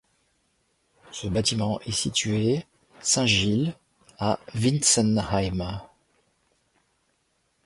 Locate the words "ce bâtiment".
1.11-1.79